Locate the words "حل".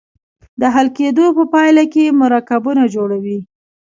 0.73-0.87